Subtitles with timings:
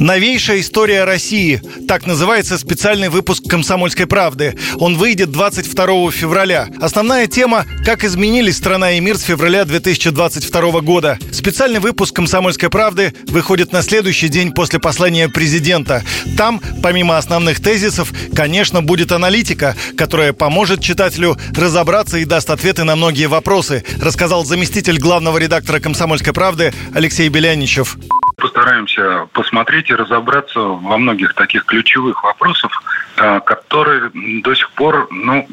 [0.00, 1.60] Новейшая история России.
[1.86, 4.56] Так называется специальный выпуск «Комсомольской правды».
[4.76, 6.68] Он выйдет 22 февраля.
[6.80, 11.18] Основная тема– как изменились страна и мир с февраля 2022 года.
[11.32, 16.02] Специальный выпуск «Комсомольской правды» выходит на следующий день после послания президента.
[16.34, 22.96] Там, помимо основных тезисов, конечно, будет аналитика, которая поможет читателю разобраться и даст ответы на
[22.96, 27.98] многие вопросы, рассказал заместитель главного редактора «Комсомольской правды» Алексей Беляничев
[28.40, 32.82] постараемся посмотреть и разобраться во многих таких ключевых вопросах,
[33.16, 34.10] э, которые
[34.42, 35.46] до сих пор, ну,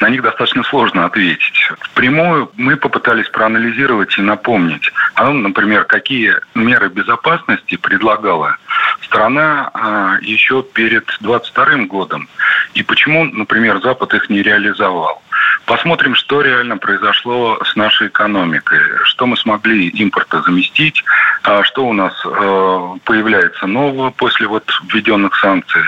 [0.00, 1.72] на них достаточно сложно ответить.
[1.80, 8.56] Впрямую мы попытались проанализировать и напомнить, а, ну, например, какие меры безопасности предлагала
[9.02, 12.28] страна а, еще перед 22 годом,
[12.74, 15.22] и почему, например, Запад их не реализовал.
[15.66, 21.04] Посмотрим, что реально произошло с нашей экономикой, что мы смогли импорта заместить,
[21.44, 25.82] а что у нас э, появляется нового после вот введенных санкций.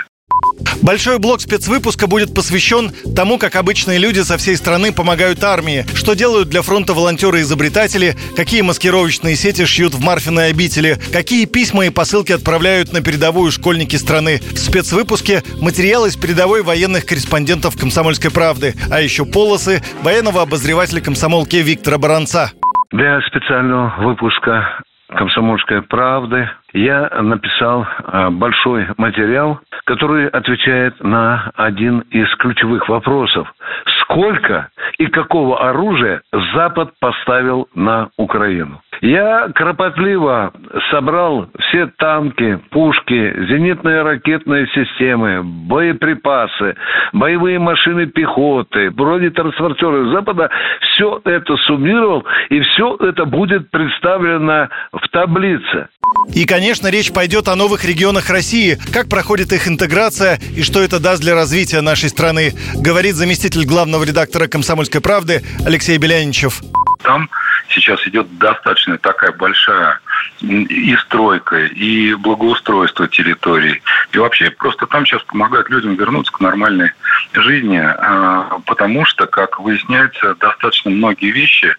[0.81, 6.13] Большой блок спецвыпуска будет посвящен тому, как обычные люди со всей страны помогают армии, что
[6.13, 12.31] делают для фронта волонтеры-изобретатели, какие маскировочные сети шьют в Марфиной обители, какие письма и посылки
[12.31, 14.37] отправляют на передовую школьники страны.
[14.37, 21.55] В спецвыпуске материалы из передовой военных корреспондентов «Комсомольской правды», а еще полосы военного обозревателя комсомолки
[21.55, 22.51] Виктора Баранца.
[22.91, 32.27] Для специального выпуска «Комсомольской правды» я написал а, большой материал, который отвечает на один из
[32.35, 33.53] ключевых вопросов.
[34.01, 36.21] Сколько и какого оружия
[36.53, 38.81] Запад поставил на Украину?
[39.05, 40.51] Я кропотливо
[40.89, 46.75] собрал все танки, пушки, зенитные ракетные системы, боеприпасы,
[47.13, 50.49] боевые машины пехоты, бронетранспортеры Запада.
[50.81, 55.87] Все это суммировал, и все это будет представлено в таблице.
[56.33, 60.99] И, конечно, речь пойдет о новых регионах России, как проходит их интеграция и что это
[60.99, 66.61] даст для развития нашей страны, говорит заместитель главного редактора «Комсомольской правды» Алексей Беляничев.
[67.03, 67.29] Там
[67.69, 69.99] сейчас идет достаточно такая большая
[70.41, 73.81] и стройка, и благоустройство территорий.
[74.11, 76.91] И вообще, просто там сейчас помогают людям вернуться к нормальной
[77.33, 81.75] жизни, а, потому что, как выясняется, достаточно многие вещи,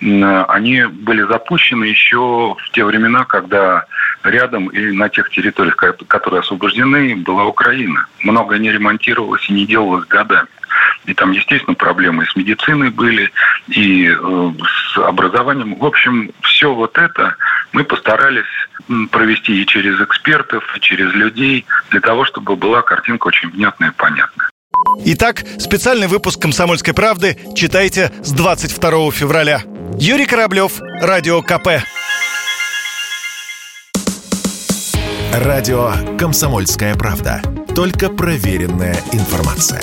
[0.00, 3.84] они были запущены еще в те времена, когда
[4.24, 8.06] рядом и на тех территориях, которые освобождены, была Украина.
[8.22, 10.48] Многое не ремонтировалось и не делалось годами.
[11.06, 13.30] И там, естественно, проблемы с медициной были,
[13.68, 14.52] и э,
[14.92, 15.74] с образованием.
[15.76, 17.36] В общем, все вот это
[17.72, 18.44] мы постарались
[19.10, 23.94] провести и через экспертов, и через людей, для того, чтобы была картинка очень внятная и
[23.94, 24.50] понятная.
[25.04, 29.62] Итак, специальный выпуск «Комсомольской правды» читайте с 22 февраля.
[29.98, 31.82] Юрий Кораблев, Радио КП.
[35.32, 37.40] Радио «Комсомольская правда».
[37.74, 39.82] Только проверенная информация.